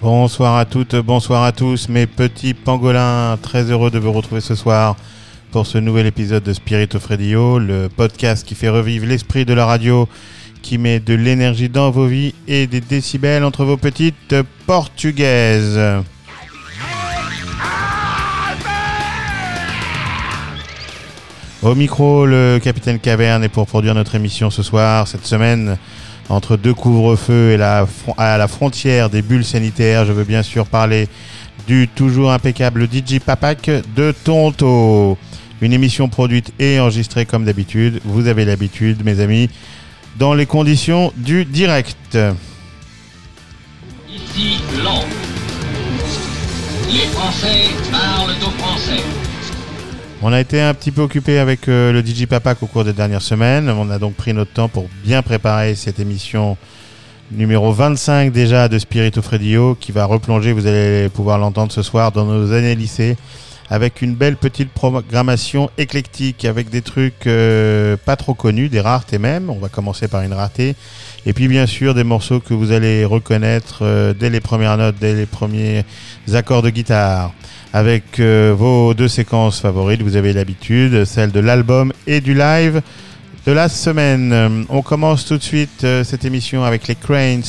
[0.00, 3.38] Bonsoir à toutes, bonsoir à tous, mes petits pangolins.
[3.42, 4.96] Très heureux de vous retrouver ce soir
[5.52, 9.66] pour ce nouvel épisode de Spirit of le podcast qui fait revivre l'esprit de la
[9.66, 10.08] radio,
[10.62, 15.78] qui met de l'énergie dans vos vies et des décibels entre vos petites portugaises.
[21.62, 25.76] Au micro, le capitaine Caverne est pour produire notre émission ce soir, cette semaine,
[26.30, 30.06] entre deux couvre-feux et à la frontière des bulles sanitaires.
[30.06, 31.06] Je veux bien sûr parler
[31.66, 35.18] du toujours impeccable DJ Papak de Tonto.
[35.60, 38.00] Une émission produite et enregistrée comme d'habitude.
[38.06, 39.50] Vous avez l'habitude, mes amis,
[40.18, 42.16] dans les conditions du direct.
[44.08, 44.62] Ici.
[46.88, 49.29] Les Français parlent aux Français.
[50.22, 52.92] On a été un petit peu occupé avec euh, le DJ Papak au cours des
[52.92, 53.70] dernières semaines.
[53.70, 56.58] On a donc pris notre temps pour bien préparer cette émission
[57.30, 61.80] numéro 25 déjà de Spirit of Radio qui va replonger, vous allez pouvoir l'entendre ce
[61.80, 63.16] soir, dans nos années lycée
[63.70, 69.18] avec une belle petite programmation éclectique avec des trucs euh, pas trop connus, des raretés
[69.18, 69.48] même.
[69.48, 70.74] On va commencer par une rareté.
[71.24, 74.96] Et puis bien sûr des morceaux que vous allez reconnaître euh, dès les premières notes,
[75.00, 75.84] dès les premiers
[76.34, 77.32] accords de guitare
[77.72, 80.02] avec euh, vos deux séquences favorites.
[80.02, 82.82] Vous avez l'habitude, celle de l'album et du live
[83.46, 84.32] de la semaine.
[84.32, 87.42] Euh, On commence tout de suite euh, cette émission avec les Cranes,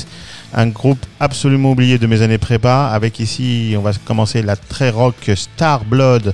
[0.53, 2.89] un groupe absolument oublié de mes années prépa.
[2.93, 6.33] Avec ici, on va commencer la très rock Star Blood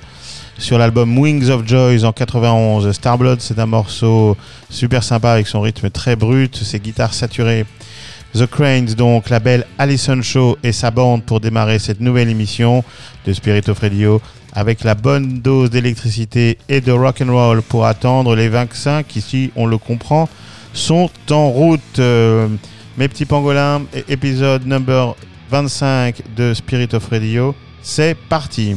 [0.58, 2.92] sur l'album Wings of Joys en 91.
[2.92, 4.36] Star Blood, c'est un morceau
[4.70, 7.66] super sympa avec son rythme très brut, ses guitares saturées.
[8.34, 12.84] The Cranes, donc la belle Alison Shaw et sa bande pour démarrer cette nouvelle émission
[13.26, 14.22] de Spirit of Radio
[14.54, 19.22] avec la bonne dose d'électricité et de rock and roll pour attendre les vaccins qui,
[19.22, 20.28] si on le comprend,
[20.74, 22.00] sont en route.
[22.00, 22.48] Euh,
[22.98, 25.16] mes petits pangolins, épisode number
[25.52, 28.76] 25 de Spirit of Radio, c'est parti.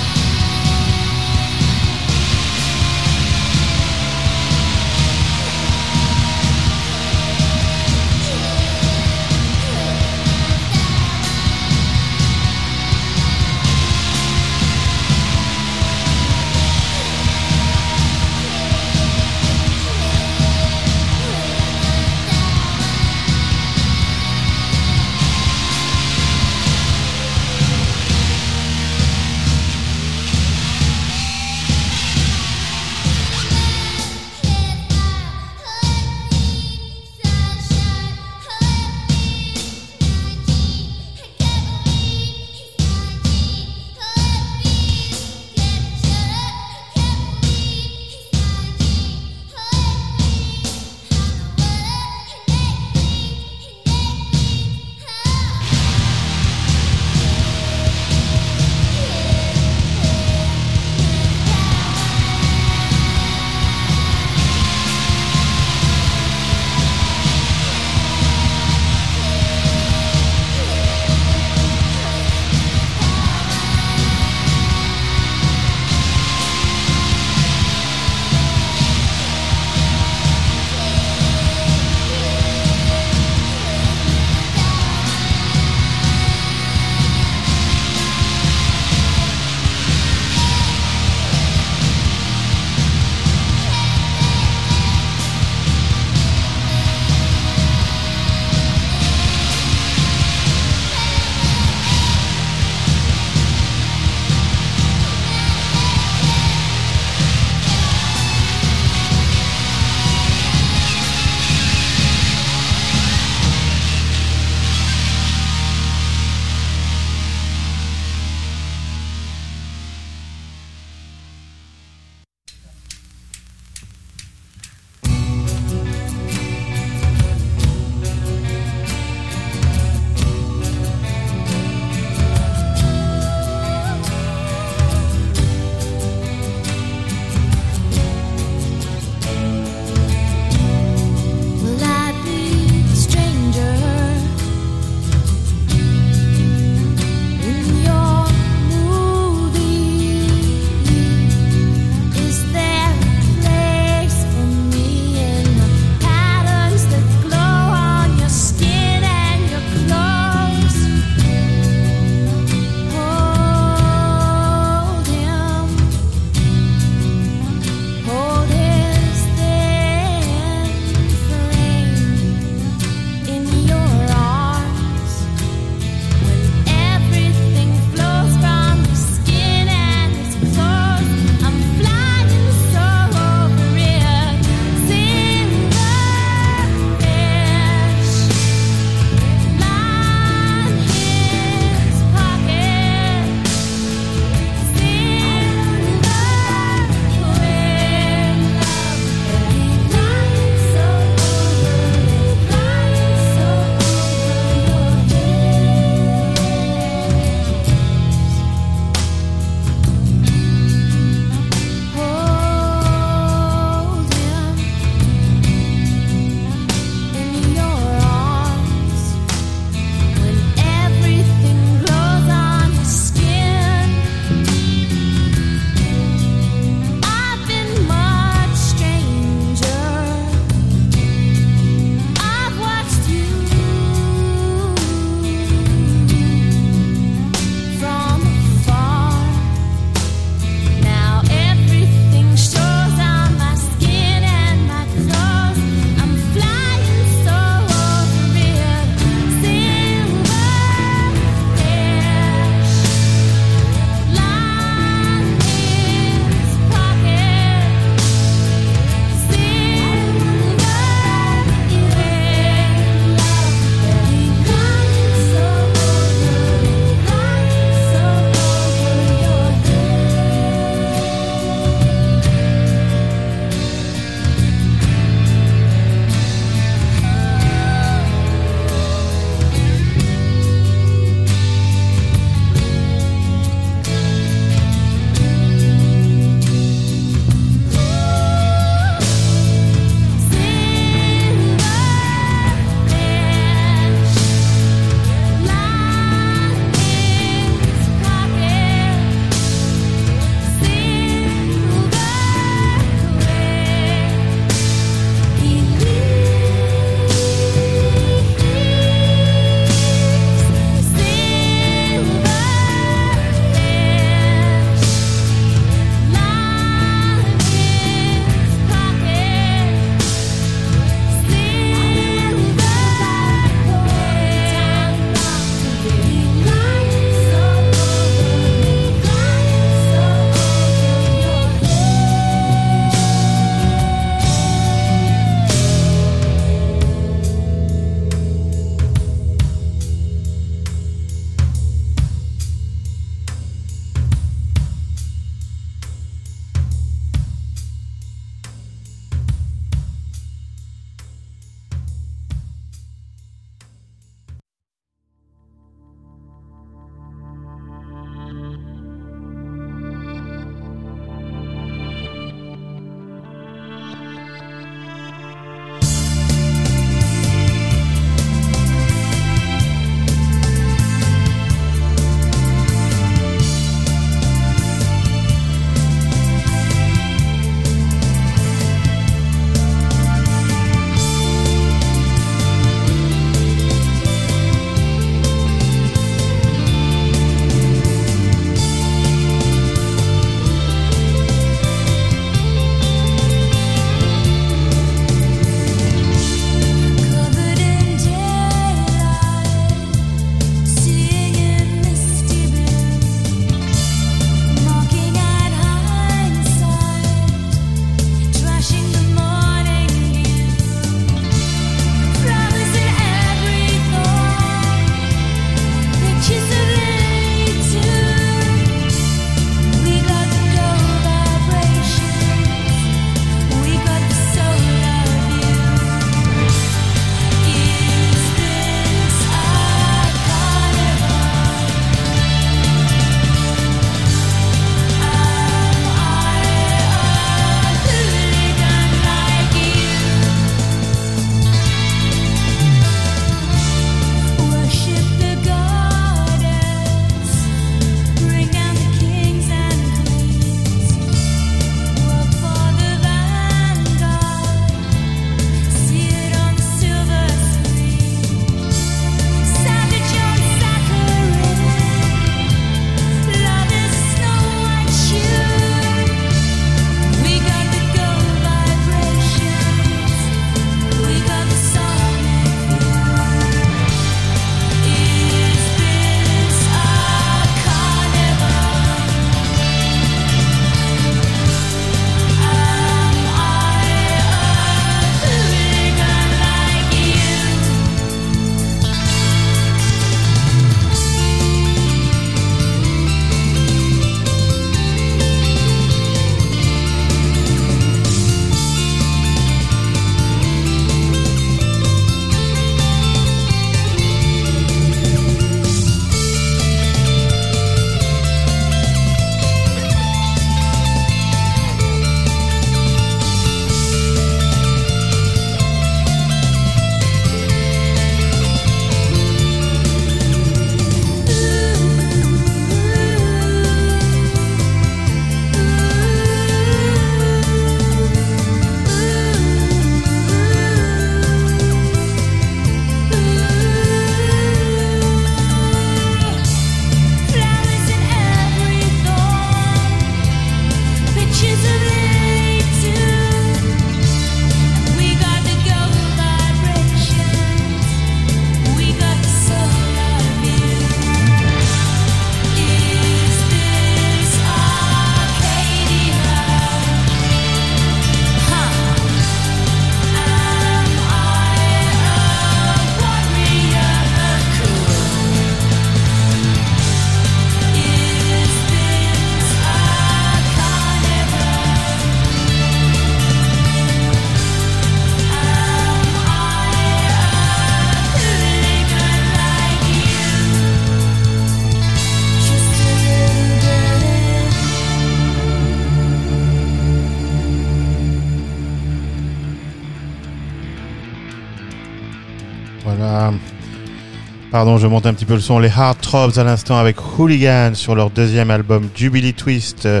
[594.64, 595.58] Pardon, je monte un petit peu le son.
[595.58, 599.84] Les Hard Throbs à l'instant avec Hooligan sur leur deuxième album Jubilee Twist.
[599.84, 600.00] euh,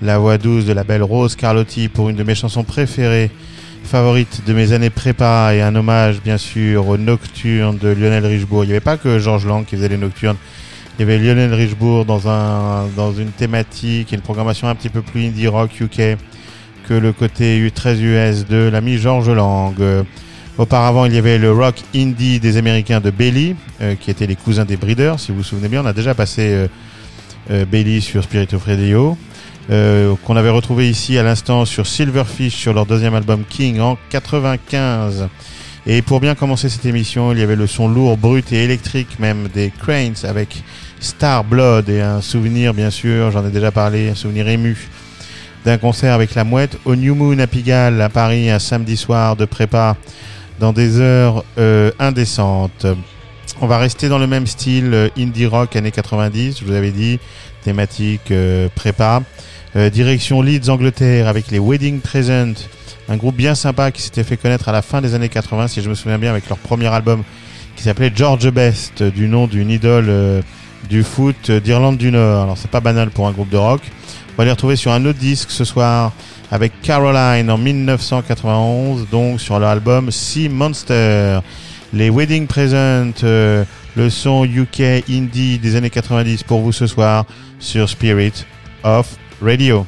[0.00, 3.30] La voix douce de la belle Rose Carlotti pour une de mes chansons préférées,
[3.84, 8.64] favorites de mes années prépa et un hommage bien sûr aux Nocturnes de Lionel Richebourg.
[8.64, 10.38] Il n'y avait pas que Georges Lang qui faisait les Nocturnes.
[10.98, 12.86] Il y avait Lionel Richebourg dans, un,
[13.18, 16.16] une thématique et une programmation un petit peu plus indie rock UK
[16.88, 19.74] que le côté U- très US de l'ami Georges Lang.
[20.58, 24.34] Auparavant, il y avait le rock indie des Américains de Bailey, euh, qui étaient les
[24.34, 25.20] cousins des Breeders.
[25.20, 26.68] Si vous vous souvenez bien, on a déjà passé euh,
[27.50, 29.16] euh, Bailey sur Spirit of Radio,
[29.70, 33.96] euh, qu'on avait retrouvé ici à l'instant sur Silverfish sur leur deuxième album King en
[34.10, 35.28] 95.
[35.86, 39.18] Et pour bien commencer cette émission, il y avait le son lourd, brut et électrique
[39.18, 40.62] même des Cranes avec
[41.00, 44.76] Star Blood et un souvenir bien sûr, j'en ai déjà parlé, un souvenir ému
[45.64, 49.36] d'un concert avec la mouette au New Moon à Pigalle à Paris un samedi soir
[49.36, 49.96] de prépa
[50.58, 52.86] dans des heures euh, indécentes.
[53.60, 56.90] On va rester dans le même style euh, indie rock années 90, je vous avais
[56.90, 57.18] dit,
[57.64, 59.22] thématique euh, prépa.
[59.76, 62.54] Euh, direction Leeds, Angleterre, avec les Wedding Present,
[63.08, 65.82] un groupe bien sympa qui s'était fait connaître à la fin des années 80, si
[65.82, 67.22] je me souviens bien, avec leur premier album
[67.76, 70.42] qui s'appelait George Best, du nom d'une idole euh,
[70.88, 72.42] du foot euh, d'Irlande du Nord.
[72.42, 73.82] Alors c'est pas banal pour un groupe de rock.
[74.34, 76.12] On va les retrouver sur un autre disque ce soir
[76.50, 81.40] avec Caroline en 1991, donc sur leur album Sea Monster.
[81.92, 83.64] Les Wedding Present, euh,
[83.96, 87.24] le son UK indie des années 90 pour vous ce soir
[87.58, 88.44] sur Spirit
[88.84, 89.86] of Radio.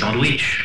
[0.00, 0.57] Pour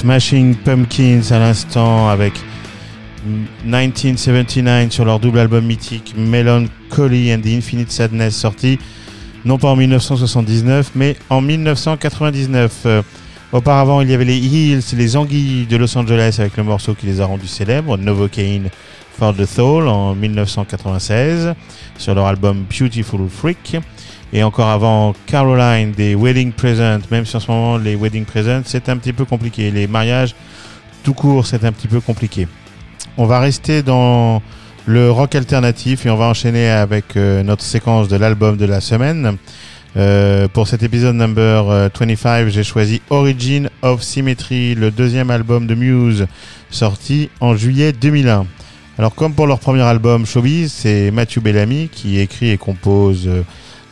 [0.00, 2.32] Smashing Pumpkins à l'instant avec
[3.66, 8.78] 1979 sur leur double album mythique Melancholy and the Infinite Sadness sorti
[9.44, 12.72] non pas en 1979 mais en 1999.
[12.86, 13.02] Euh,
[13.52, 17.04] auparavant il y avait les Hills, les Anguilles de Los Angeles avec le morceau qui
[17.04, 18.70] les a rendus célèbres, Novocaine
[19.18, 21.52] for the Soul en 1996
[21.98, 23.76] sur leur album Beautiful Freak.
[24.32, 28.62] Et encore avant Caroline des Wedding Present, même si en ce moment les Wedding Present
[28.64, 29.70] c'est un petit peu compliqué.
[29.70, 30.34] Les mariages
[31.02, 32.46] tout court c'est un petit peu compliqué.
[33.16, 34.40] On va rester dans
[34.86, 38.80] le rock alternatif et on va enchaîner avec euh, notre séquence de l'album de la
[38.80, 39.36] semaine.
[39.96, 45.66] Euh, pour cet épisode number euh, 25, j'ai choisi Origin of Symmetry, le deuxième album
[45.66, 46.26] de Muse,
[46.70, 48.46] sorti en juillet 2001.
[48.98, 53.42] Alors comme pour leur premier album Showbiz, c'est Matthew Bellamy qui écrit et compose euh,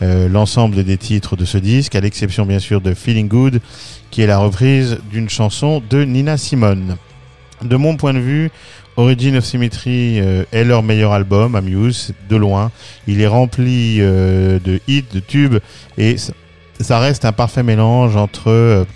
[0.03, 3.61] euh, l'ensemble des titres de ce disque, à l'exception bien sûr de Feeling Good,
[4.11, 6.97] qui est la reprise d'une chanson de Nina Simone.
[7.63, 8.51] De mon point de vue,
[8.97, 12.71] Origin of Symmetry euh, est leur meilleur album à Muse, de loin.
[13.07, 15.59] Il est rempli euh, de hits, de tubes,
[15.97, 18.87] et ça- reste un parfait mélange entre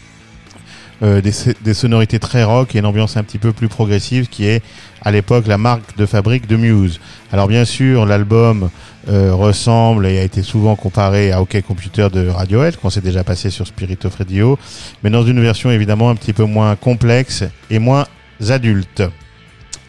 [1.03, 1.33] des,
[1.65, 4.63] des sonorités très rock et une ambiance un petit peu plus progressive qui est
[5.01, 7.01] à l'époque la marque de fabrique de Muse.
[7.33, 8.69] Alors bien sûr, l'album
[9.09, 13.25] euh, ressemble et a été souvent comparé à OK Computer de Radiohead, qu'on s'est déjà
[13.25, 14.59] passé sur Spirit of Radio,
[15.03, 18.05] mais dans une version évidemment un petit peu moins complexe et moins
[18.51, 19.03] adulte.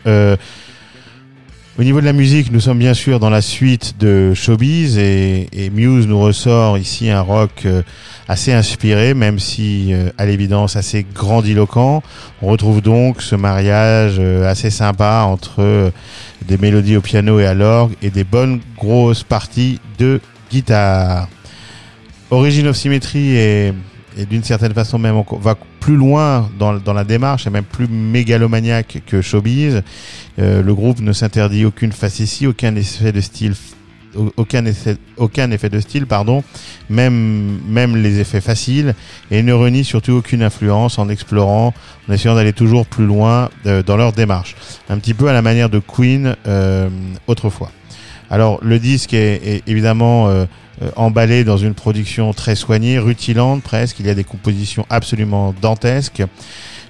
[0.08, 0.38] Euh,
[1.78, 5.50] au niveau de la musique, nous sommes bien sûr dans la suite de Showbiz et,
[5.52, 7.82] et Muse nous ressort ici un rock euh,
[8.30, 12.02] assez inspiré, même si à l'évidence assez grandiloquent.
[12.42, 15.92] On retrouve donc ce mariage assez sympa entre
[16.48, 20.20] des mélodies au piano et à l'orgue et des bonnes grosses parties de
[20.52, 21.28] guitare.
[22.32, 23.74] Origin of Symmetry est,
[24.30, 27.88] d'une certaine façon même encore- va plus loin dans, dans la démarche et même plus
[27.88, 29.82] mégalomaniaque que Showbiz.
[30.40, 33.54] Euh, le groupe ne s'interdit aucune facétie, aucun effet de style
[34.38, 36.44] aucun effet, aucun effet de style, pardon,
[36.90, 38.96] même, même les effets faciles,
[39.32, 41.74] et ne renie surtout aucune influence en explorant,
[42.08, 44.56] en essayant d'aller toujours plus loin euh, dans leur démarche.
[44.90, 46.90] Un petit peu à la manière de Queen euh,
[47.28, 47.72] autrefois.
[48.30, 50.46] Alors le disque est, est évidemment euh,
[50.82, 54.00] euh, emballé dans une production très soignée, rutilante presque.
[54.00, 56.24] Il y a des compositions absolument dantesques.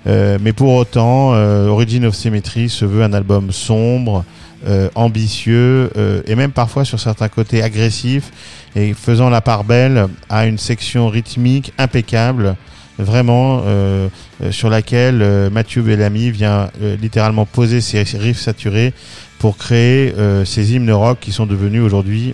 [0.05, 4.25] Euh, mais pour autant, euh, Origin of Symmetry se veut un album sombre,
[4.67, 8.31] euh, ambitieux euh, et même parfois sur certains côtés agressif
[8.75, 12.55] et faisant la part belle à une section rythmique impeccable,
[12.97, 14.07] vraiment euh,
[14.41, 16.69] euh, sur laquelle euh, Mathieu Bellamy vient
[17.01, 18.93] littéralement poser ses riffs saturés
[19.39, 20.13] pour créer
[20.45, 22.33] ces hymnes rock qui sont devenus aujourd'hui,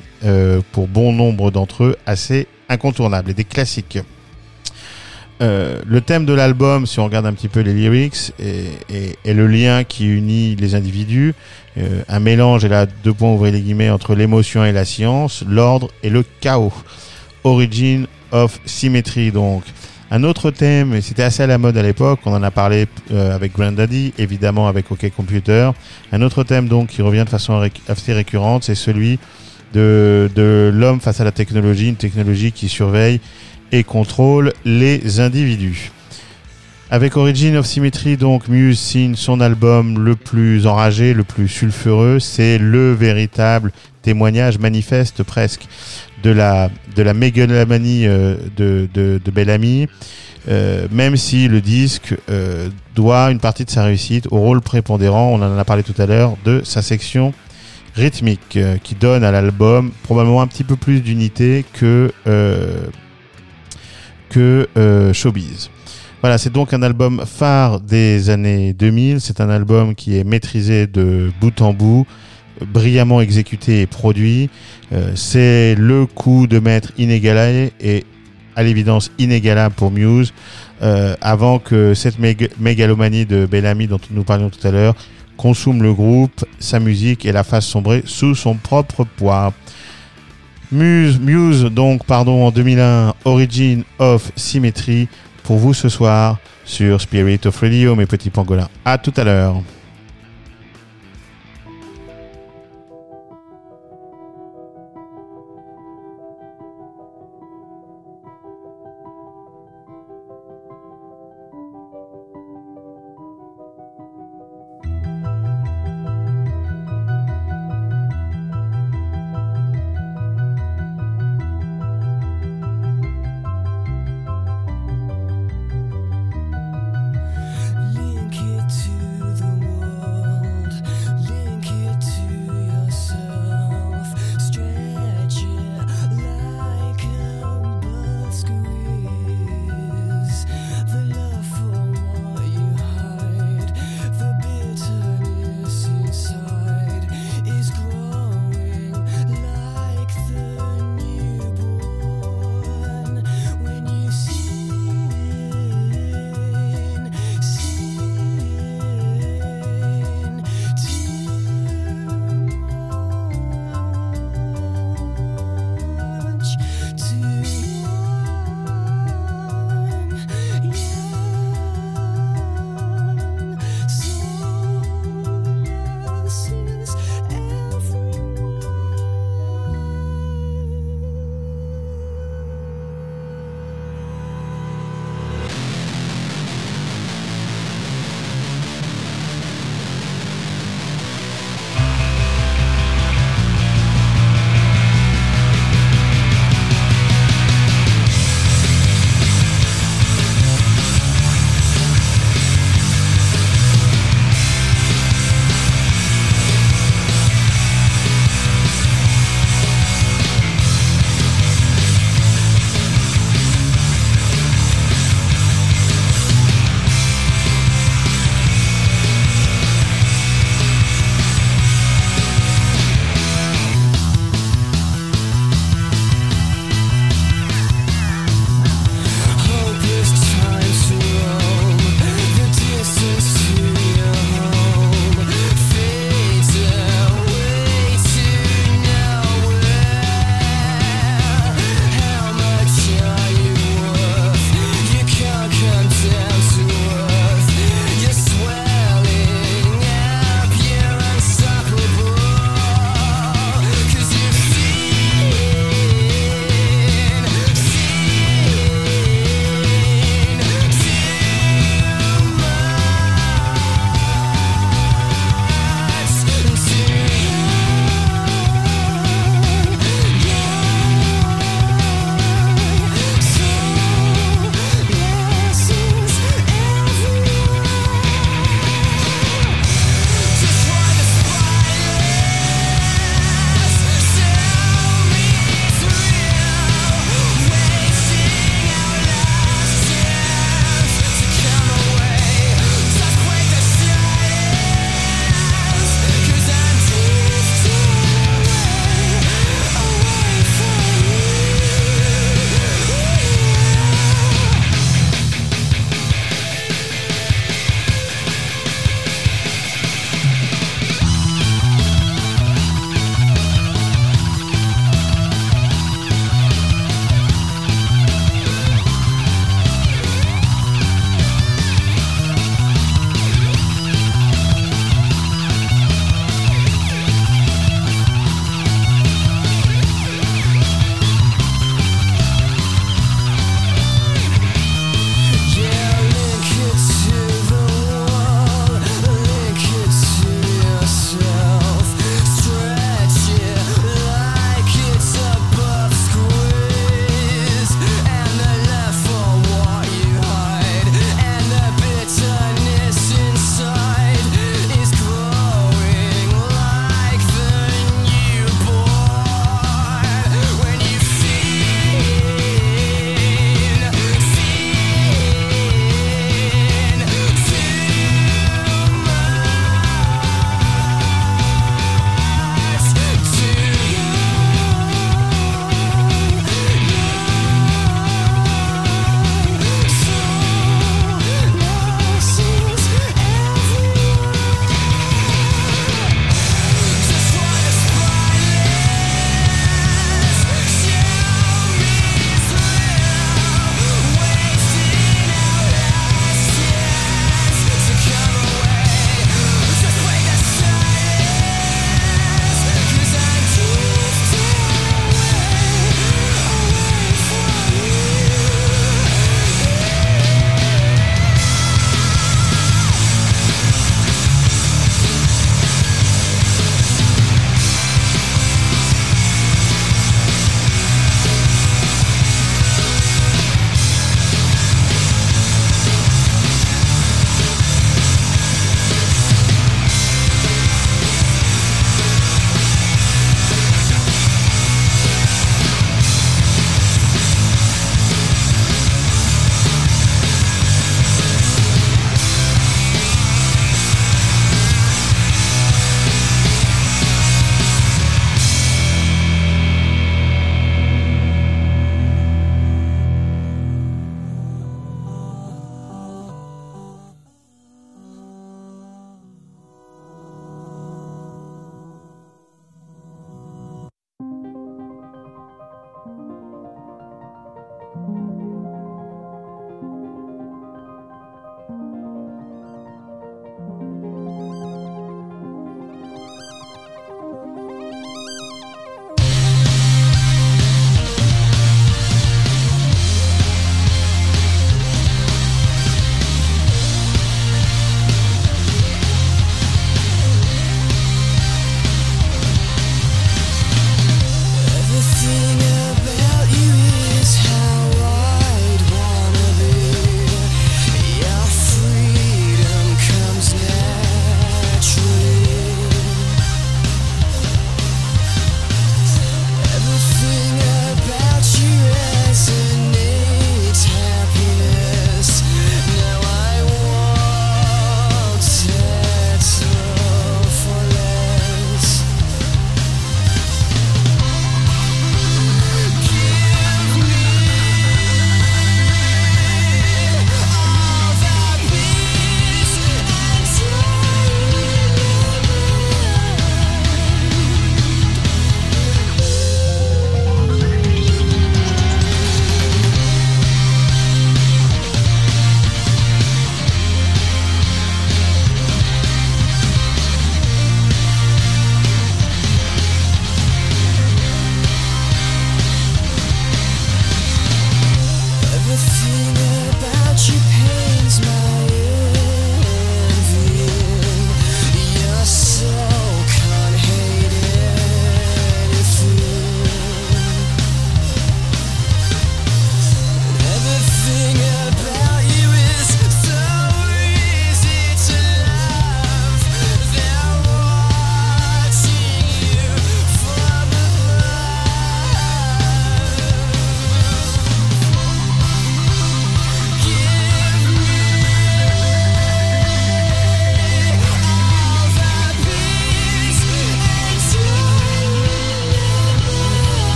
[0.71, 3.97] pour bon nombre d'entre eux, assez incontournables et des classiques.
[5.41, 9.47] Euh, le thème de l'album, si on regarde un petit peu les lyrics, est, le
[9.47, 11.33] lien qui unit les individus,
[11.77, 15.43] euh, un mélange, et là deux points ouvrez les guillemets, entre l'émotion et la science,
[15.47, 16.73] l'ordre et le chaos.
[17.45, 19.63] Origin of Symmetry donc.
[20.11, 22.87] Un autre thème, et c'était assez à la mode à l'époque, on en a parlé
[23.11, 25.69] euh, avec Grandaddy, évidemment avec OK Computer.
[26.11, 29.19] Un autre thème donc qui revient de façon assez récurrente, c'est celui
[29.73, 33.21] de l'homme face à la technologie, une technologie qui surveille
[33.71, 35.91] et contrôle les individus.
[36.91, 42.19] Avec Origin of Symmetry, donc, Muse signe son album le plus enragé, le plus sulfureux.
[42.19, 45.67] C'est le véritable témoignage manifeste presque
[46.23, 49.87] de la, de la mégalomanie euh, de, de, de Bellamy.
[50.47, 55.29] Euh, même si le disque euh, doit une partie de sa réussite au rôle prépondérant,
[55.31, 57.35] on en a parlé tout à l'heure, de sa section
[57.95, 62.11] rythmique, qui donne à l'album probablement un petit peu plus d'unité que,
[64.29, 65.69] que euh, Showbiz.
[66.21, 69.21] Voilà, c'est donc un album phare des années 2000.
[69.21, 72.05] C'est un album qui est maîtrisé de bout en bout,
[72.65, 74.49] brillamment exécuté et produit.
[74.91, 78.03] Euh, c'est le coup de maître inégalé et
[78.55, 80.33] à l'évidence inégalable pour Muse.
[80.81, 84.95] euh, avant que cette méga- mégalomanie de Bellamy dont nous parlions tout à l'heure
[85.37, 89.53] consume le groupe, sa musique et la fasse sombrer sous son propre poids.
[90.71, 95.07] Muse, Muse donc, pardon, en 2001, Origin of Symmetry,
[95.43, 98.69] pour vous ce soir sur Spirit of Radio, mes petits pangolins.
[98.85, 99.55] À tout à l'heure.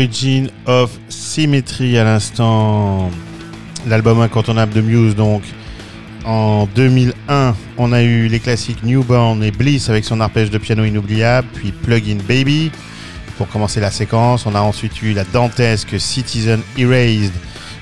[0.00, 3.10] Origin of Symmetry à l'instant.
[3.86, 5.42] L'album incontournable de Muse, donc.
[6.24, 10.84] En 2001, on a eu les classiques Newborn et Bliss avec son arpège de piano
[10.84, 12.70] inoubliable, puis Plug-in Baby
[13.36, 14.46] pour commencer la séquence.
[14.46, 17.32] On a ensuite eu la dantesque Citizen Erased,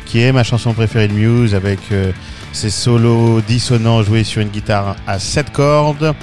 [0.04, 2.10] qui est ma chanson préférée de Muse, avec euh,
[2.52, 6.16] ses solos dissonants joués sur une guitare à 7 cordes.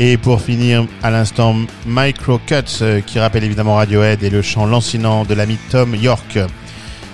[0.00, 1.54] Et pour finir, à l'instant,
[1.86, 6.38] Micro Cuts, euh, qui rappelle évidemment Radiohead et le chant lancinant de l'ami Tom York.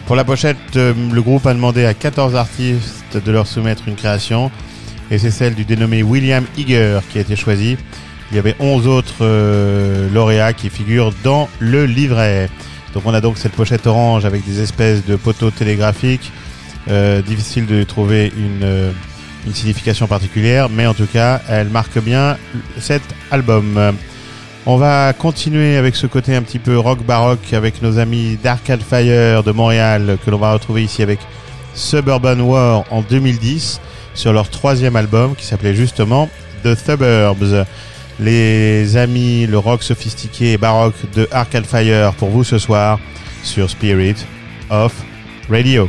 [0.06, 3.96] Pour la pochette, euh, le groupe a demandé à 14 artistes de leur soumettre une
[3.96, 4.50] création,
[5.10, 7.76] et c'est celle du dénommé William Eager qui a été choisie.
[8.30, 12.48] Il y avait 11 autres euh, lauréats qui figurent dans le livret.
[12.94, 16.32] Donc on a donc cette pochette orange avec des espèces de poteaux télégraphiques.
[17.26, 18.94] Difficile de trouver une,
[19.48, 22.36] une signification particulière, mais en tout cas, elle marque bien
[22.78, 23.94] cet album.
[24.66, 28.82] On va continuer avec ce côté un petit peu rock baroque avec nos amis d'Arcade
[28.82, 31.18] Fire de Montréal que l'on va retrouver ici avec
[31.74, 33.80] Suburban War en 2010
[34.14, 36.28] sur leur troisième album qui s'appelait justement
[36.62, 37.64] The Suburbs.
[38.20, 42.98] Les amis, le rock sophistiqué et baroque de Arcade Fire pour vous ce soir
[43.42, 44.16] sur Spirit
[44.68, 44.92] of
[45.48, 45.88] Radio.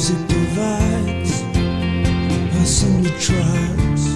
[0.00, 1.42] music divides
[2.62, 4.06] us into tribes.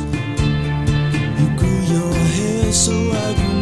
[1.38, 3.53] You grew your hair so I grew.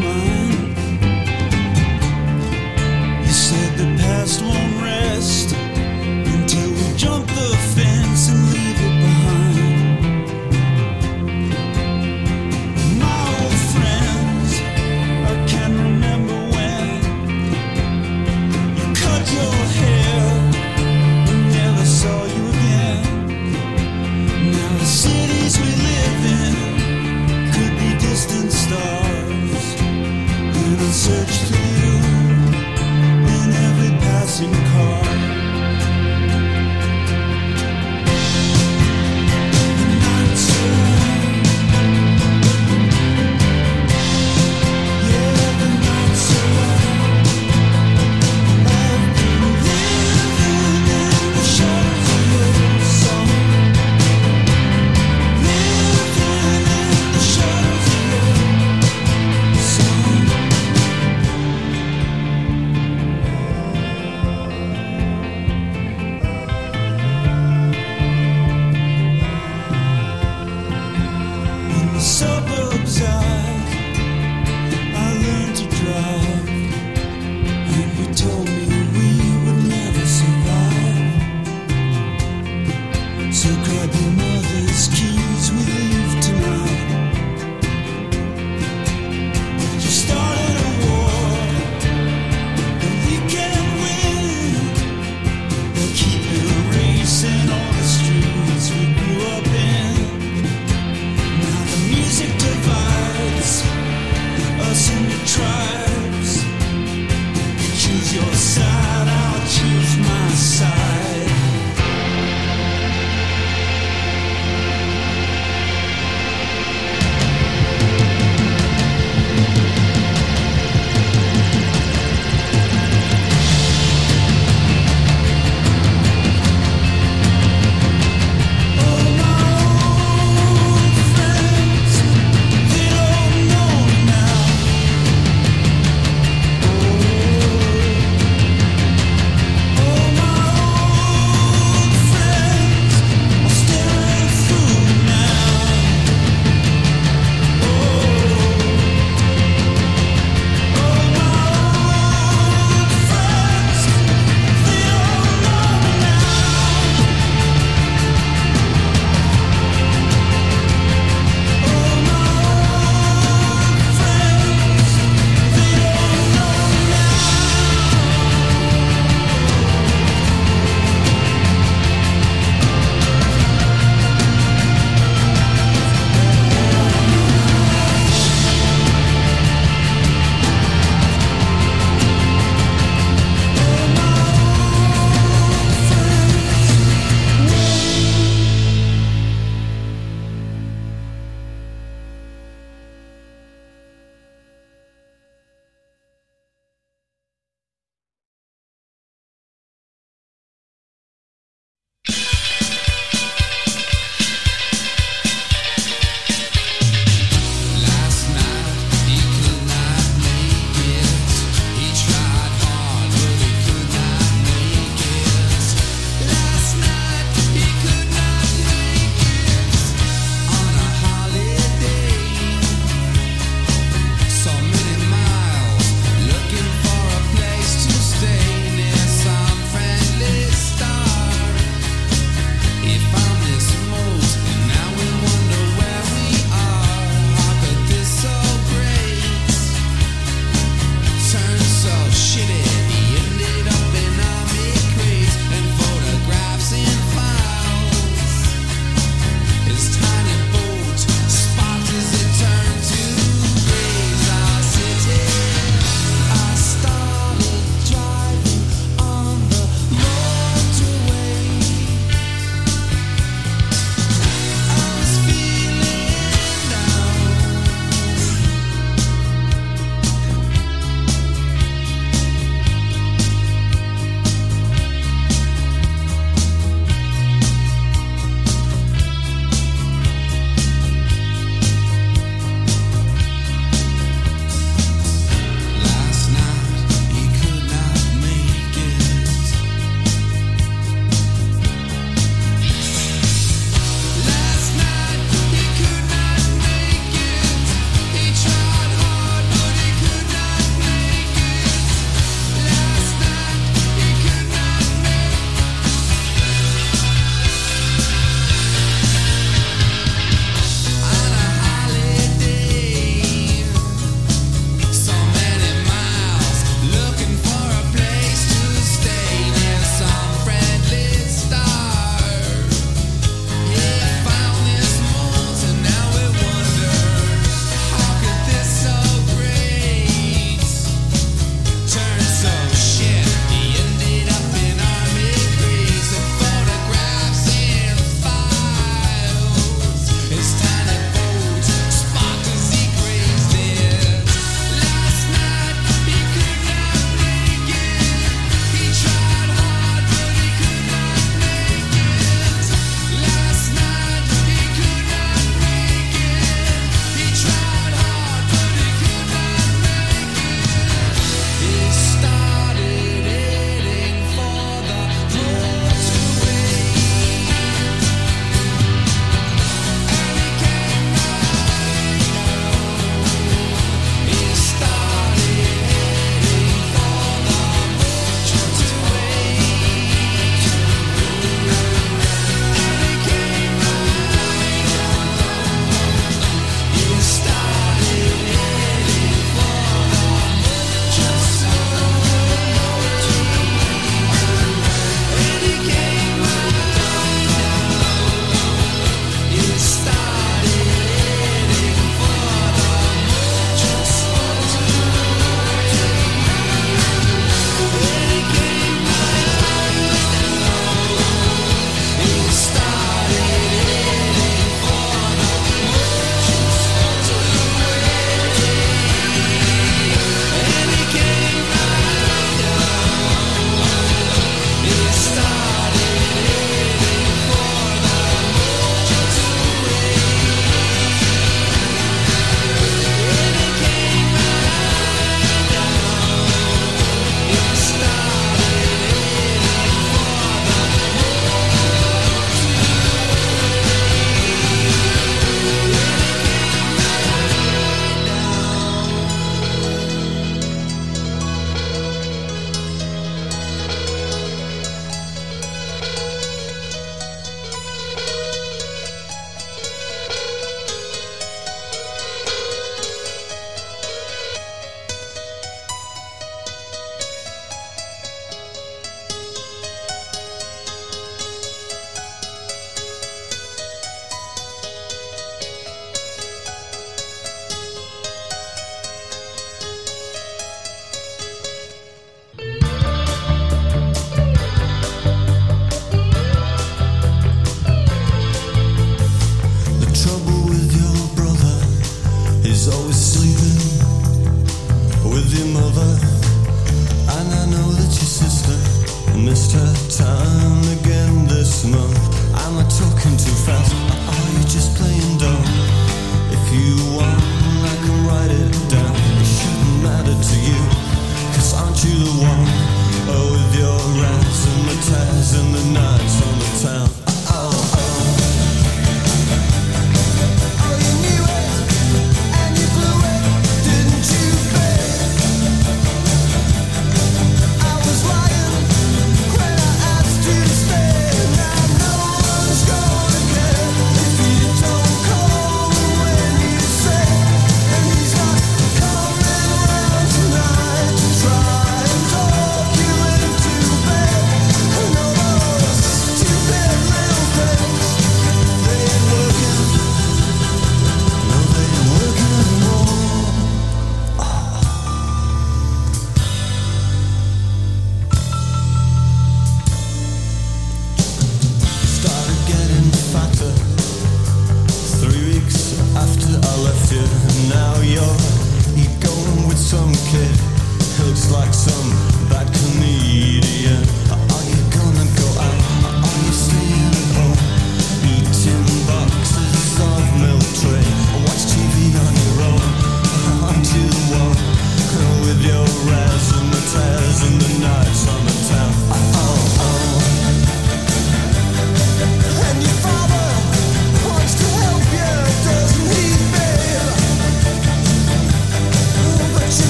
[34.43, 35.12] racing car.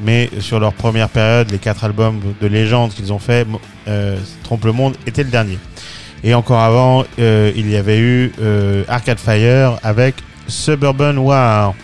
[0.02, 3.46] mais sur leur première période, les quatre albums de légende qu'ils ont fait,
[3.88, 5.58] euh, Trompe le Monde était le dernier.
[6.24, 10.16] Et encore avant, euh, il y avait eu euh, Arcade Fire avec
[10.48, 11.74] Suburban War.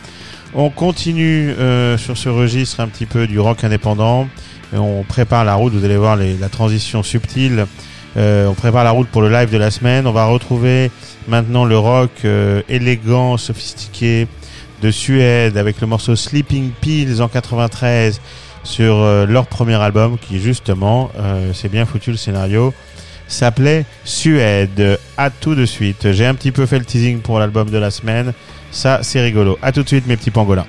[0.54, 4.28] On continue euh, sur ce registre un petit peu du rock indépendant.
[4.74, 7.66] Et on prépare la route, vous allez voir les- la transition subtile.
[8.16, 10.06] Euh, on prépare la route pour le live de la semaine.
[10.06, 10.90] On va retrouver
[11.28, 14.26] maintenant le rock euh, élégant, sophistiqué
[14.82, 18.20] de Suède avec le morceau Sleeping Pills en 93
[18.64, 21.10] sur euh, leur premier album qui justement,
[21.55, 22.74] c'est bien foutu le scénario,
[23.28, 24.98] s'appelait Suède.
[25.16, 26.12] À tout de suite.
[26.12, 28.32] J'ai un petit peu fait le teasing pour l'album de la semaine.
[28.70, 29.59] Ça, c'est rigolo.
[29.62, 30.66] À tout de suite, mes petits pangolins.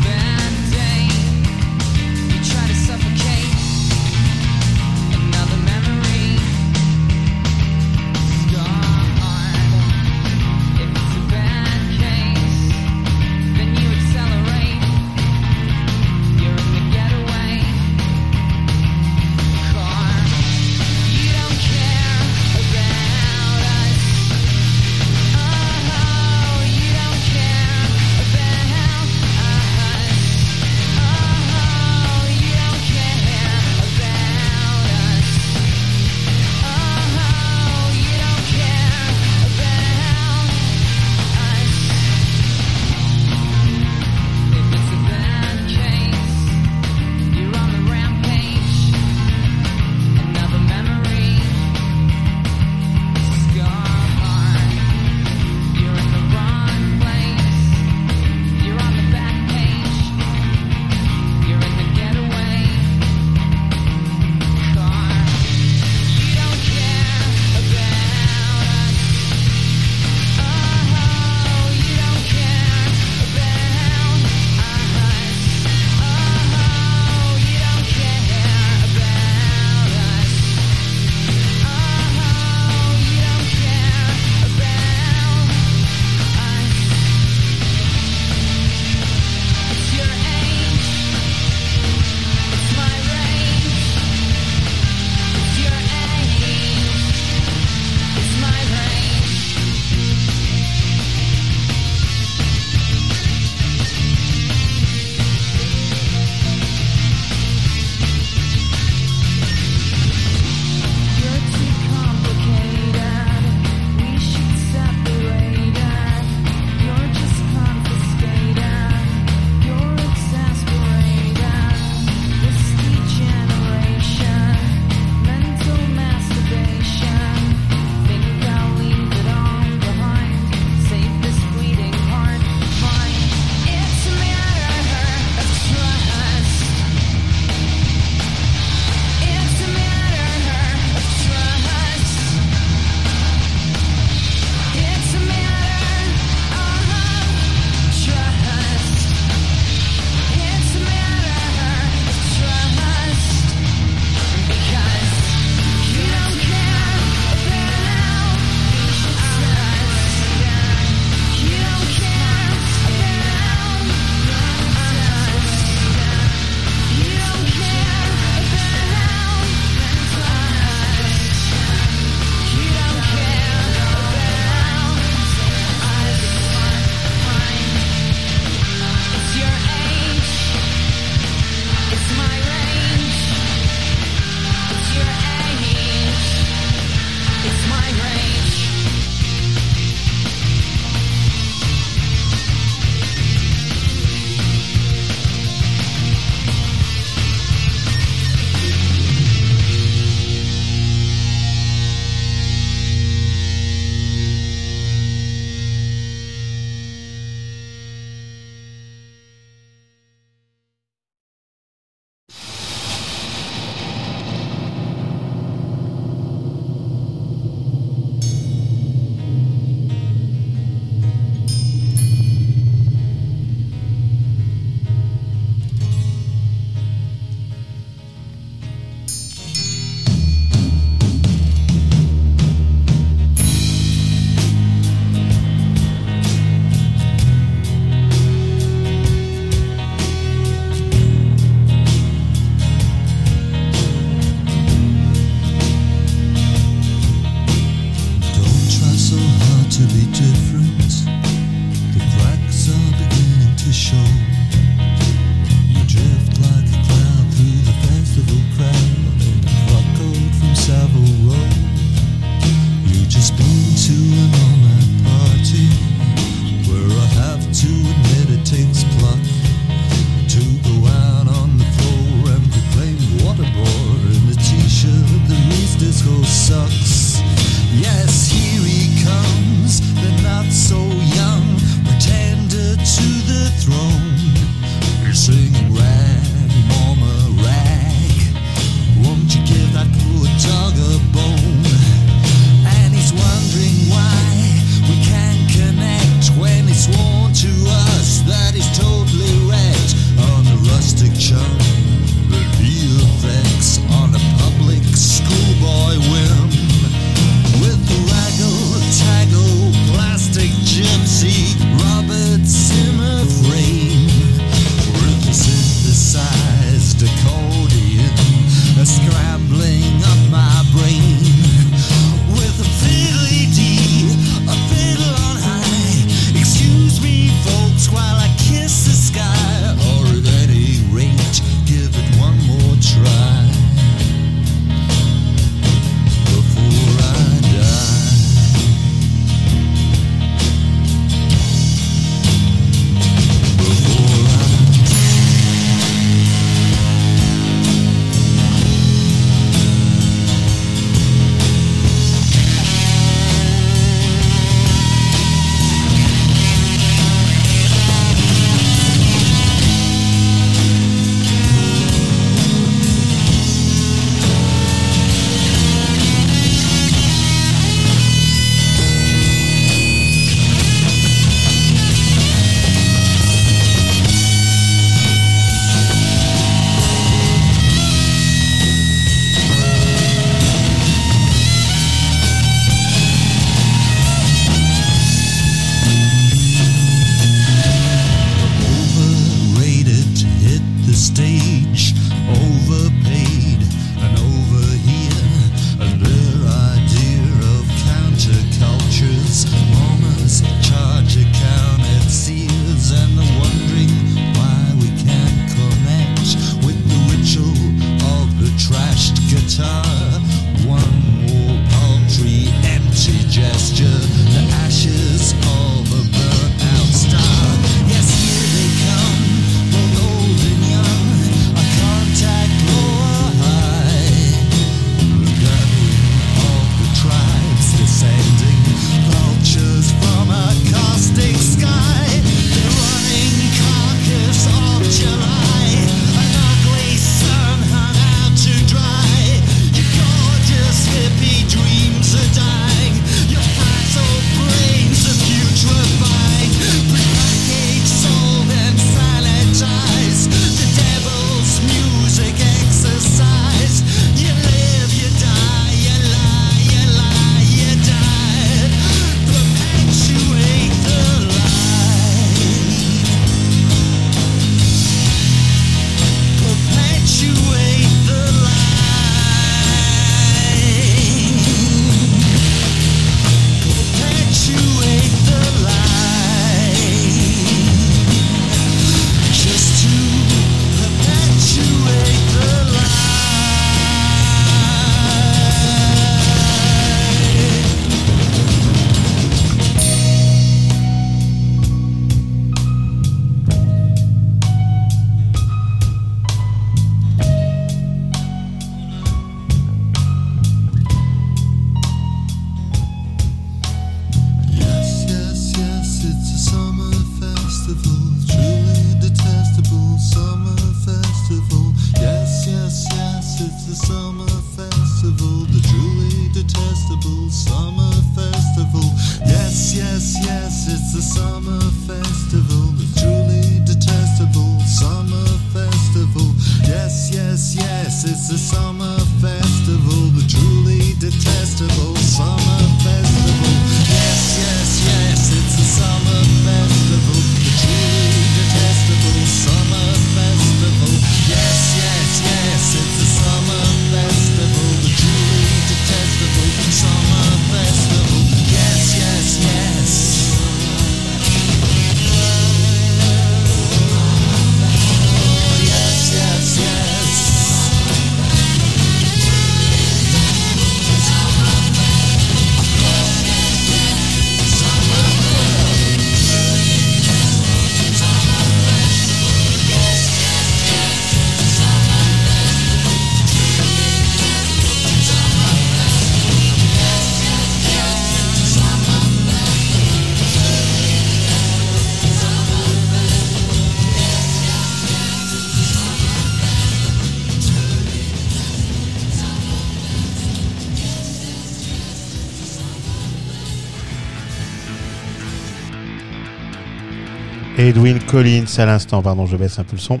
[597.80, 600.00] Edwin Collins à l'instant, pardon, je baisse un peu le son.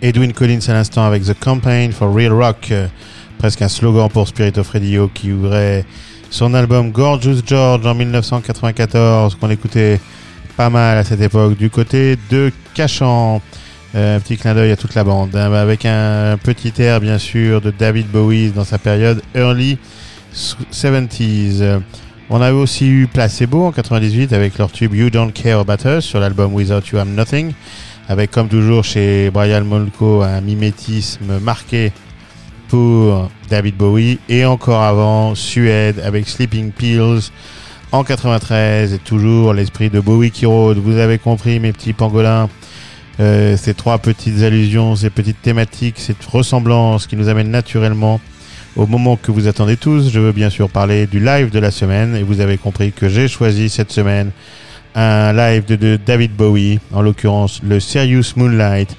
[0.00, 2.72] Edwin Collins à l'instant avec The Campaign for Real Rock,
[3.36, 5.84] presque un slogan pour Spirit of Radio qui ouvrait
[6.30, 9.98] son album Gorgeous George en 1994, qu'on écoutait
[10.56, 13.42] pas mal à cette époque, du côté de Cachan.
[13.96, 17.18] Euh, un petit clin d'œil à toute la bande, hein, avec un petit air bien
[17.18, 19.78] sûr de David Bowie dans sa période early
[20.32, 21.80] 70s.
[22.30, 26.04] On avait aussi eu Placebo en 98 avec leur tube You Don't Care About Us
[26.04, 27.52] sur l'album Without You I'm Nothing,
[28.06, 31.90] avec comme toujours chez Brian Molko un mimétisme marqué
[32.68, 37.30] pour David Bowie et encore avant Suède avec Sleeping Pills
[37.92, 40.76] en 93 et toujours l'esprit de Bowie qui rôde.
[40.76, 42.50] Vous avez compris mes petits pangolins.
[43.20, 48.20] Euh, ces trois petites allusions, ces petites thématiques, cette ressemblance qui nous amène naturellement
[48.76, 50.10] au moment que vous attendez tous.
[50.10, 53.08] Je veux bien sûr parler du live de la semaine et vous avez compris que
[53.08, 54.30] j'ai choisi cette semaine
[54.94, 58.96] un live de, David Bowie, en l'occurrence le Serious Moonlight,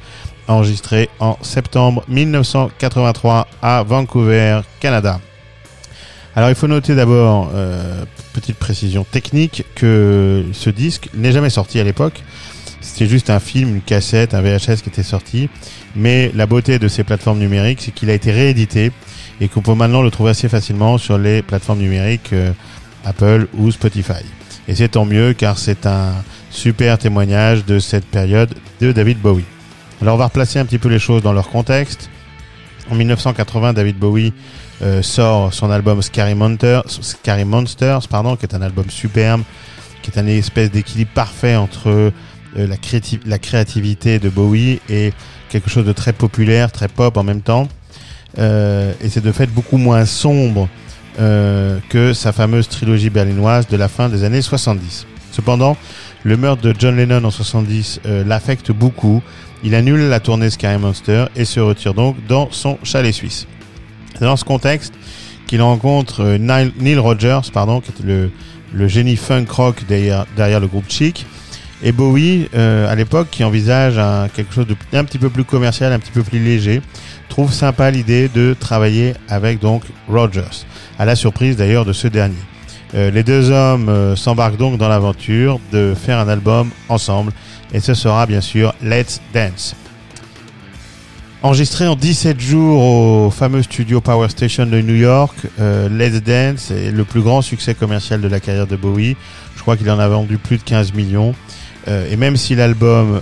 [0.48, 5.20] enregistré en septembre 1983 à Vancouver, Canada.
[6.36, 11.80] Alors il faut noter d'abord, euh, petite précision technique, que ce disque n'est jamais sorti
[11.80, 12.24] à l'époque.
[12.82, 15.50] C'était juste un film, une cassette, un VHS qui était sorti.
[15.96, 18.92] Mais la beauté de ces plateformes numériques, c'est qu'il a été réédité
[19.42, 22.52] et qu'on peut maintenant le trouver assez facilement sur les plateformes numériques euh,
[23.06, 24.24] Apple ou Spotify.
[24.68, 26.14] Et c'est tant mieux car c'est un
[26.50, 29.46] super témoignage de cette période de David Bowie.
[30.02, 32.10] Alors on va replacer un petit peu les choses dans leur contexte.
[32.90, 34.34] En 1980, David Bowie
[34.82, 36.36] euh, sort son album Scary,
[36.86, 39.44] Scary Monsters, pardon, qui est un album superbe,
[40.02, 42.12] qui est une espèce d'équilibre parfait entre
[42.58, 42.68] euh,
[43.26, 45.14] la créativité de Bowie et
[45.50, 47.68] quelque chose de très populaire, très pop en même temps.
[48.38, 50.70] Euh, et c'est de fait beaucoup moins sombre
[51.20, 55.08] euh, que sa fameuse trilogie berlinoise de la fin des années 70.
[55.32, 55.78] Cependant,
[56.24, 59.22] le meurtre de John Lennon en 70 euh, l'affecte beaucoup.
[59.64, 63.48] Il annule la tournée Scary Monster et se retire donc dans son chalet suisse.
[64.22, 64.94] Dans ce contexte
[65.48, 68.30] qu'il rencontre Neil Rogers, pardon, qui est
[68.74, 71.26] le, génie funk rock derrière, le groupe Chic,
[71.82, 73.96] et Bowie, à l'époque, qui envisage
[74.34, 76.82] quelque chose de un petit peu plus commercial, un petit peu plus léger,
[77.40, 80.66] trouve sympa l'idée de travailler avec donc Rogers,
[80.98, 82.36] à la surprise d'ailleurs de ce dernier.
[82.96, 87.32] Euh, les deux hommes euh, s'embarquent donc dans l'aventure de faire un album ensemble,
[87.74, 89.74] et ce sera bien sûr Let's Dance.
[91.42, 96.72] Enregistré en 17 jours au fameux studio Power Station de New York, euh, Let's Dance
[96.72, 99.16] est le plus grand succès commercial de la carrière de Bowie.
[99.56, 101.34] Je crois qu'il en a vendu plus de 15 millions.
[101.88, 103.20] Et même si l'album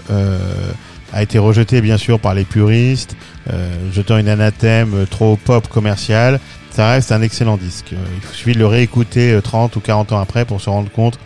[1.13, 3.15] a été rejeté bien sûr par les puristes,
[3.49, 6.39] euh, jetant une anathème euh, trop pop commercial,
[6.71, 7.93] ça reste un excellent disque.
[7.93, 10.91] Euh, il suffit de le réécouter euh, 30 ou 40 ans après pour se rendre
[10.91, 11.19] compte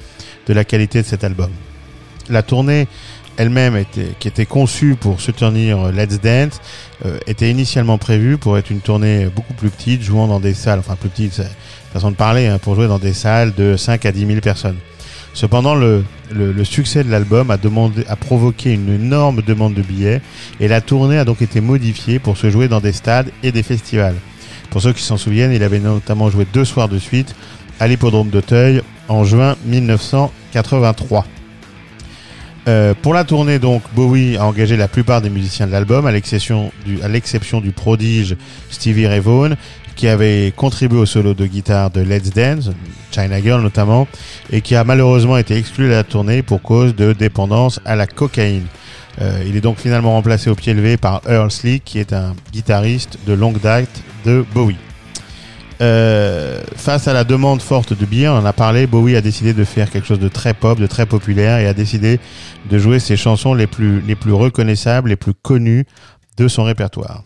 [0.47, 1.49] de la qualité de cet album.
[2.29, 2.87] La tournée
[3.37, 6.59] elle-même était, qui était conçue pour soutenir Let's Dance
[7.25, 10.95] était initialement prévue pour être une tournée beaucoup plus petite, jouant dans des salles, enfin
[10.95, 11.41] plus petite,
[11.93, 14.77] façon de parler, hein, pour jouer dans des salles de 5 à 10 000 personnes.
[15.33, 16.03] Cependant, le,
[16.63, 20.21] succès de l'album a provoqué une énorme demande de billets
[20.59, 23.63] et la tournée a donc été modifiée pour se jouer dans des stades et des
[23.63, 24.15] festivals.
[24.69, 27.35] Pour ceux qui s'en souviennent, il avait notamment joué deux soirs de suite
[27.79, 31.25] à l'hippodrome d'Auteuil en juin 1983.
[32.67, 36.11] Euh, pour la tournée, donc, Bowie a engagé la plupart des musiciens de l'album, à
[36.11, 38.35] l'exception du, à l'exception du prodige
[38.69, 39.55] Stevie Ray Vaughan,
[39.95, 42.69] qui avait contribué au solo de guitare de Let's Dance,
[43.11, 44.07] China Girl notamment,
[44.51, 48.07] et qui a malheureusement été exclu de la tournée pour cause de dépendance à la
[48.07, 48.65] cocaïne.
[49.19, 52.33] Euh, il est donc finalement remplacé au pied levé par Earl Slick, qui est un
[52.51, 54.77] guitariste de longue date de Bowie.
[55.81, 59.53] Euh, face à la demande forte de bière, on en a parlé, Bowie a décidé
[59.53, 62.19] de faire quelque chose de très pop, de très populaire, et a décidé
[62.69, 65.85] de jouer ses chansons les plus, les plus reconnaissables, les plus connues
[66.37, 67.23] de son répertoire.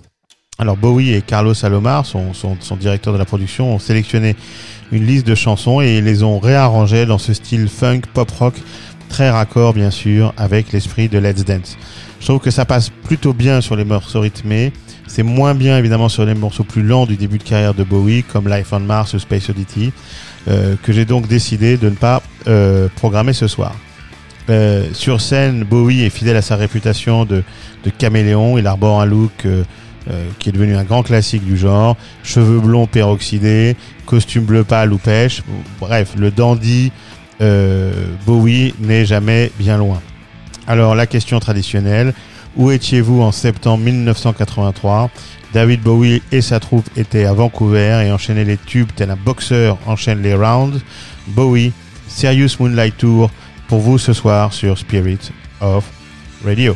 [0.58, 4.38] Alors Bowie et Carlos Salomar, son, son, son directeur de la production, ont sélectionné
[4.94, 8.54] une liste de chansons et les ont réarrangées dans ce style funk, pop rock,
[9.10, 11.78] très raccord bien sûr, avec l'esprit de Let's Dance.
[12.22, 14.72] Je trouve que ça passe plutôt bien sur les morceaux rythmés,
[15.08, 18.24] c'est moins bien évidemment sur les morceaux plus lents du début de carrière de Bowie,
[18.24, 19.92] comme Life on Mars ou Space Oddity,
[20.48, 23.76] euh, que j'ai donc décidé de ne pas euh, programmer ce soir.
[24.50, 27.44] Euh, sur scène, Bowie est fidèle à sa réputation de,
[27.84, 28.58] de caméléon.
[28.58, 29.48] Il arbore un look
[30.10, 31.98] euh, qui est devenu un grand classique du genre.
[32.24, 33.76] Cheveux blonds peroxydés,
[34.06, 35.42] costume bleu pâle ou pêche.
[35.80, 36.92] Bref, le dandy
[37.42, 37.92] euh,
[38.26, 40.02] Bowie n'est jamais bien loin.
[40.68, 42.14] Alors la question traditionnelle,
[42.56, 45.10] où étiez-vous en septembre 1983
[45.54, 49.78] David Bowie et sa troupe étaient à Vancouver et enchaînaient les tubes tel un boxeur
[49.86, 50.82] enchaîne les rounds.
[51.28, 51.72] Bowie,
[52.08, 53.32] Serious Moonlight Tour
[53.68, 55.86] pour vous ce soir sur Spirit of
[56.44, 56.76] Radio.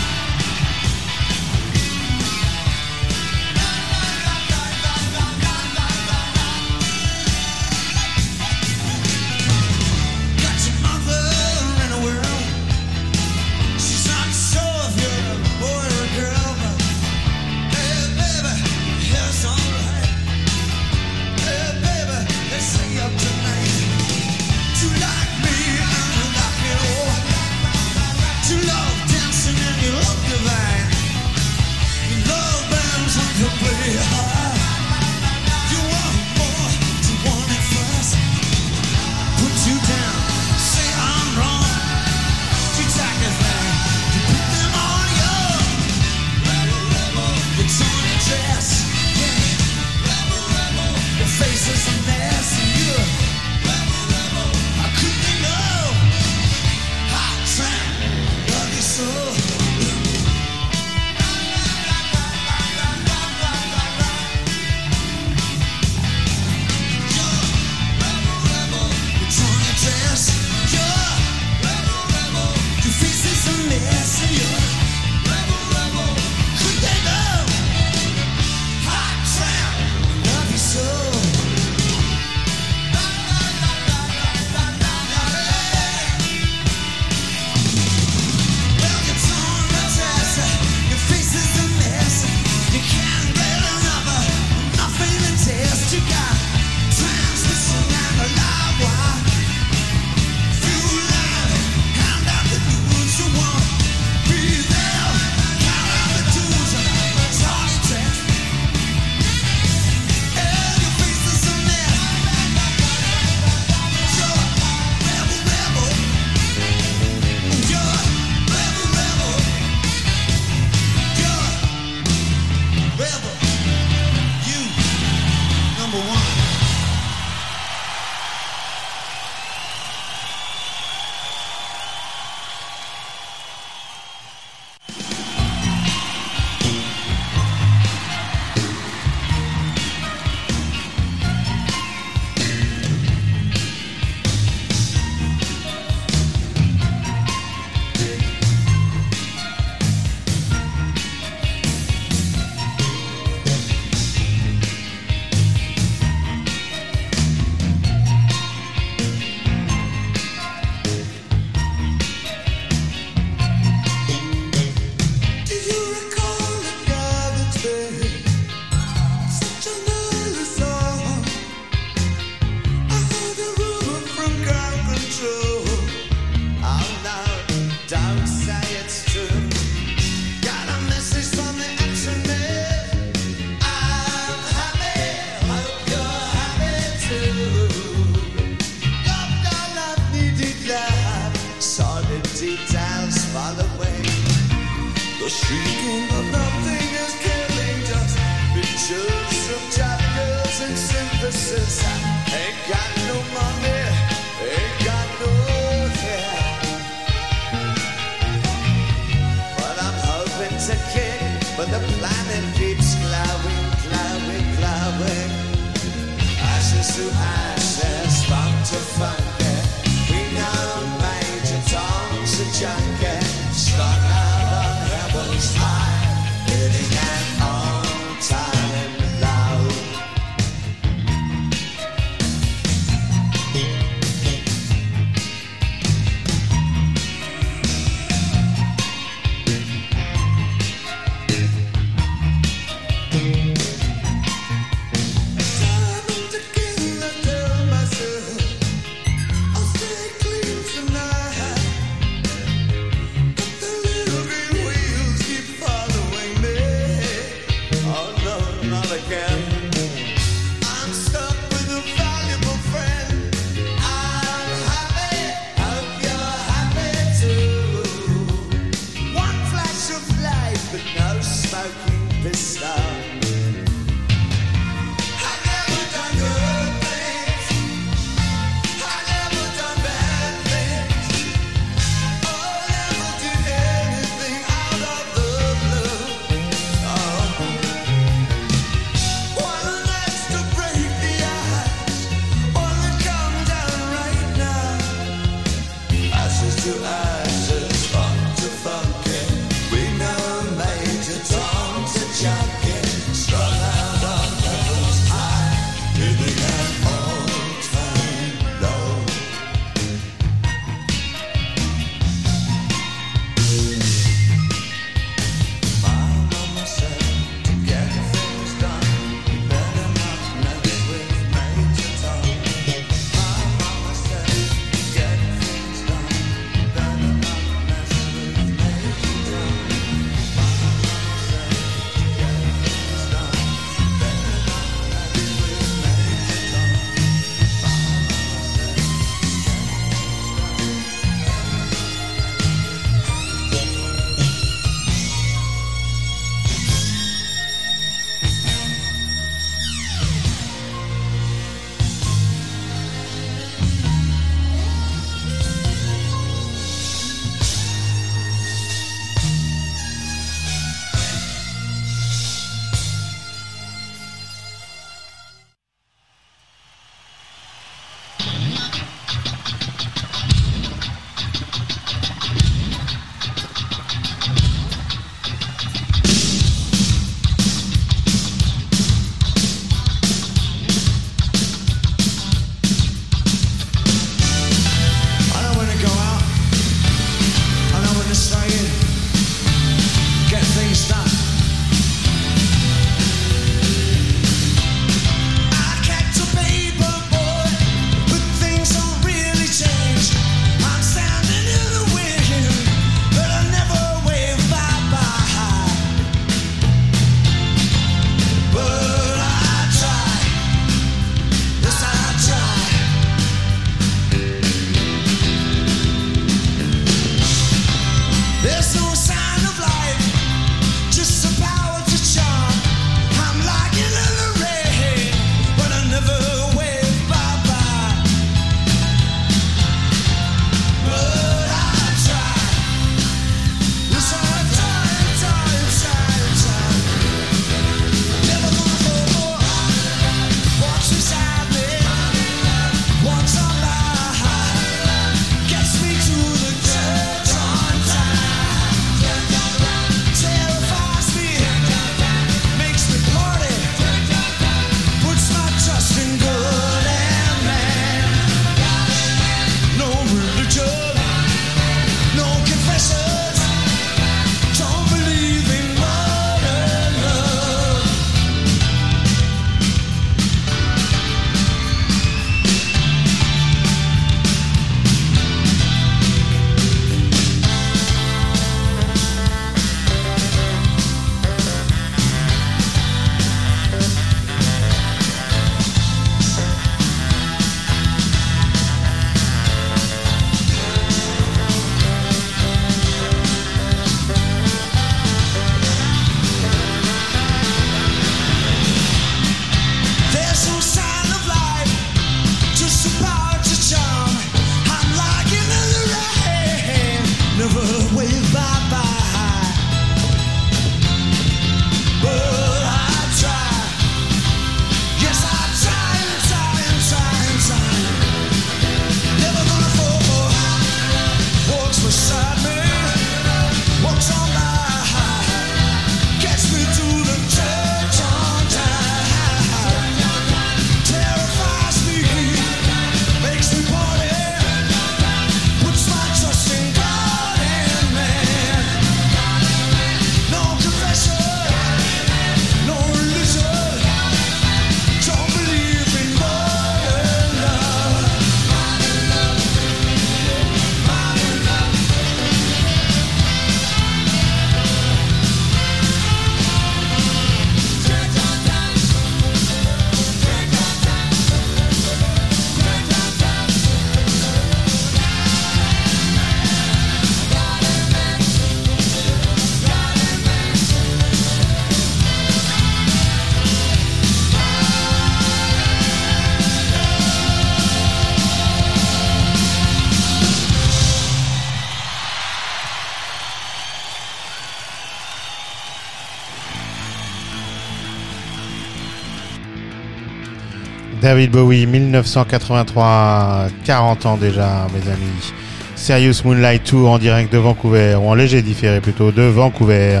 [591.16, 595.32] David Bowie, 1983, 40 ans déjà, mes amis.
[595.74, 600.00] Serious Moonlight Tour en direct de Vancouver, ou en léger différé plutôt, de Vancouver.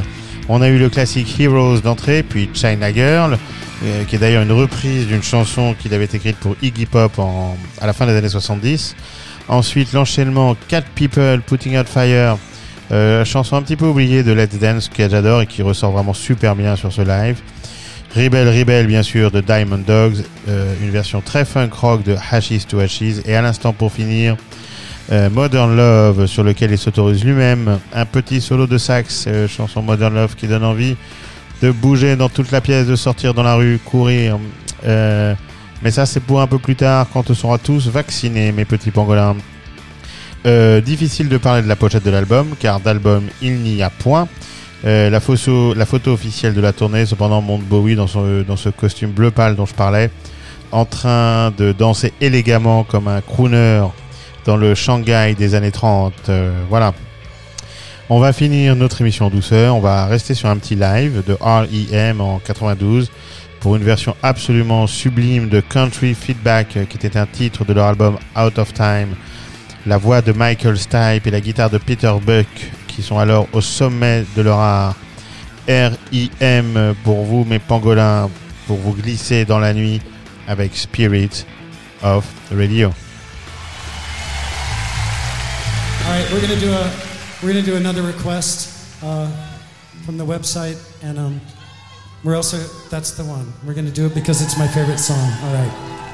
[0.50, 3.38] On a eu le classique Heroes d'entrée, puis China Girl,
[3.82, 7.18] euh, qui est d'ailleurs une reprise d'une chanson qu'il avait écrite pour Iggy Pop
[7.80, 8.94] à la fin des années 70.
[9.48, 12.36] Ensuite, l'enchaînement Cat People Putting Out Fire,
[12.92, 16.12] euh, chanson un petit peu oubliée de Let's Dance que j'adore et qui ressort vraiment
[16.12, 17.40] super bien sur ce live.
[18.14, 22.64] Rebel Rebel, bien sûr, de Diamond Dogs, euh, une version très funk rock de Hashies
[22.66, 23.20] to Hashies.
[23.26, 24.36] Et à l'instant, pour finir,
[25.12, 29.82] euh, Modern Love, sur lequel il s'autorise lui-même un petit solo de sax, euh, chanson
[29.82, 30.96] Modern Love qui donne envie
[31.62, 34.38] de bouger dans toute la pièce, de sortir dans la rue, courir.
[35.82, 38.90] Mais ça, c'est pour un peu plus tard, quand on sera tous vaccinés, mes petits
[38.90, 39.36] pangolins.
[40.84, 44.28] Difficile de parler de la pochette de l'album, car d'album, il n'y a point.
[44.84, 49.10] Euh, la, photo, officielle de la tournée, cependant, montre Bowie dans, son, dans ce costume
[49.10, 50.10] bleu pâle dont je parlais,
[50.70, 53.82] en train de danser élégamment comme un crooner
[54.44, 56.12] dans le Shanghai des années 30.
[56.28, 56.94] Euh, voilà.
[58.08, 59.74] On va finir notre émission en douceur.
[59.74, 62.20] On va rester sur un petit live de R.E.M.
[62.20, 63.10] en 92
[63.58, 67.86] pour une version absolument sublime de Country Feedback, euh, qui était un titre de leur
[67.86, 69.16] album Out of Time.
[69.86, 72.46] La voix de Michael Stipe et la guitare de Peter Buck,
[72.96, 74.96] qui sont alors au sommet de leur art.
[75.68, 76.94] R.I.M.
[77.04, 78.30] pour vous, mes pangolins,
[78.66, 80.00] pour vous glisser dans la nuit
[80.48, 81.44] avec Spirit
[82.02, 82.90] of Radio.
[86.06, 86.90] All right, we're gonna do a
[87.42, 88.70] we're gonna do another request
[89.02, 89.28] uh,
[90.04, 91.40] from the website, and um,
[92.24, 92.56] we're also
[92.90, 95.32] that's the one we're gonna do it because it's my favorite song.
[95.42, 96.05] All right.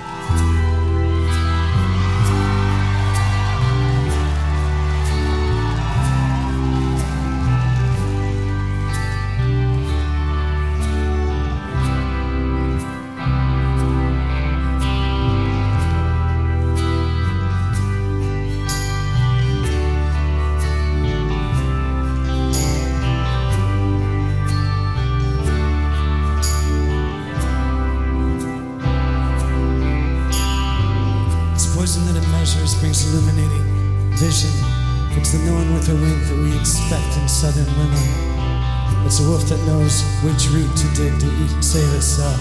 [37.43, 39.05] Southern women.
[39.05, 42.39] It's a wolf that knows which root to dig to eat, save itself.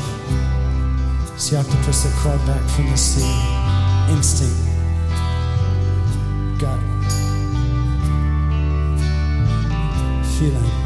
[1.34, 3.26] It's the octopus that crawled back from the sea.
[4.14, 4.62] Instinct.
[6.60, 6.86] Got it.
[10.38, 10.81] Feeling.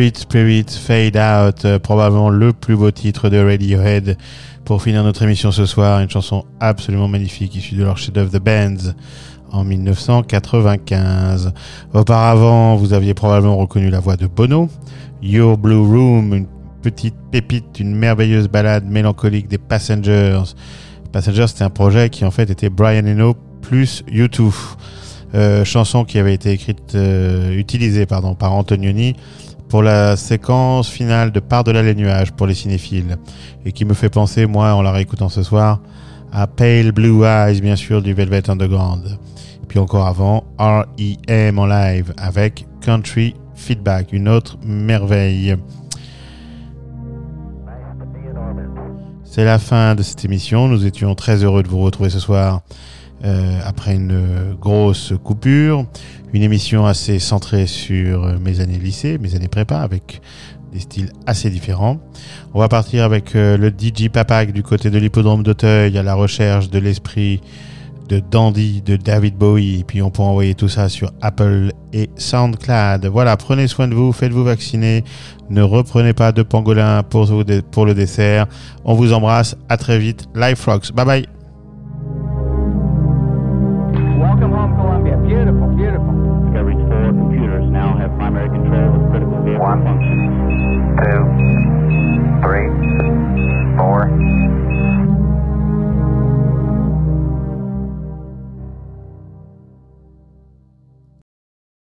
[0.00, 4.16] Street Spirit Fade Out, euh, probablement le plus beau titre de Radiohead
[4.64, 6.00] pour finir notre émission ce soir.
[6.00, 8.94] Une chanson absolument magnifique issue de leur chef-d'œuvre The Bands
[9.52, 11.52] en 1995.
[11.92, 14.70] Auparavant, vous aviez probablement reconnu la voix de Bono.
[15.20, 16.46] Your Blue Room, une
[16.80, 20.40] petite pépite, une merveilleuse balade mélancolique des Passengers.
[21.12, 24.50] Passengers, c'était un projet qui en fait était Brian Eno plus U2.
[25.34, 29.14] Euh, chanson qui avait été écrite, euh, utilisée pardon, par Antonioni
[29.70, 33.16] pour la séquence finale de Par-delà les nuages pour les cinéphiles
[33.64, 35.80] et qui me fait penser, moi, en la réécoutant ce soir,
[36.32, 39.18] à Pale Blue Eyes, bien sûr, du Velvet Underground.
[39.68, 41.58] Puis encore avant, R.E.M.
[41.60, 45.54] en live avec Country Feedback, une autre merveille.
[49.22, 50.66] C'est la fin de cette émission.
[50.66, 52.62] Nous étions très heureux de vous retrouver ce soir
[53.22, 55.86] euh, après une grosse coupure.
[56.32, 60.20] Une émission assez centrée sur mes années lycée, mes années prépa, avec
[60.72, 61.98] des styles assez différents.
[62.54, 66.14] On va partir avec euh, le DJ Papak du côté de l'hippodrome d'Auteuil à la
[66.14, 67.40] recherche de l'esprit
[68.08, 69.84] de Dandy de David Bowie.
[69.86, 73.06] Puis on peut envoyer tout ça sur Apple et SoundCloud.
[73.06, 75.04] Voilà, prenez soin de vous, faites-vous vacciner.
[75.48, 78.46] Ne reprenez pas de pangolin pour le dessert.
[78.84, 79.56] On vous embrasse.
[79.68, 80.26] À très vite.
[80.34, 80.92] Life Rocks.
[80.92, 81.39] Bye bye.